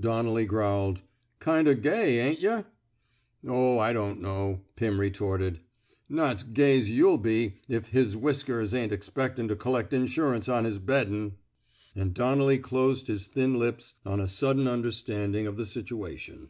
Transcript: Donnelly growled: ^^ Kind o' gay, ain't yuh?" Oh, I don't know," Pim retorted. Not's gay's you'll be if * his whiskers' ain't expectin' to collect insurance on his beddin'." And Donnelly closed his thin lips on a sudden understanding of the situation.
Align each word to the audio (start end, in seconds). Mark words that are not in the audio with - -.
Donnelly 0.00 0.46
growled: 0.46 0.96
^^ 0.98 1.02
Kind 1.38 1.68
o' 1.68 1.74
gay, 1.76 2.18
ain't 2.18 2.40
yuh?" 2.40 2.64
Oh, 3.46 3.78
I 3.78 3.92
don't 3.92 4.20
know," 4.20 4.62
Pim 4.74 4.98
retorted. 4.98 5.60
Not's 6.08 6.42
gay's 6.42 6.90
you'll 6.90 7.18
be 7.18 7.60
if 7.68 7.86
* 7.86 7.86
his 7.90 8.16
whiskers' 8.16 8.74
ain't 8.74 8.90
expectin' 8.90 9.46
to 9.46 9.54
collect 9.54 9.92
insurance 9.92 10.48
on 10.48 10.64
his 10.64 10.80
beddin'." 10.80 11.34
And 11.94 12.14
Donnelly 12.14 12.58
closed 12.58 13.06
his 13.06 13.28
thin 13.28 13.60
lips 13.60 13.94
on 14.04 14.18
a 14.18 14.26
sudden 14.26 14.66
understanding 14.66 15.46
of 15.46 15.56
the 15.56 15.64
situation. 15.64 16.48